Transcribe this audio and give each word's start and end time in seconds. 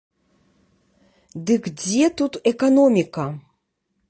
Дык 1.49 1.69
дзе 1.83 2.09
тут 2.23 2.33
эканоміка? 2.53 3.29